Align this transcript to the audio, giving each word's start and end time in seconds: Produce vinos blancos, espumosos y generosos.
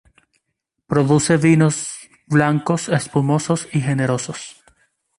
Produce 0.91 1.37
vinos 1.37 1.99
blancos, 2.25 2.89
espumosos 2.89 3.67
y 3.71 3.81
generosos. 3.81 4.63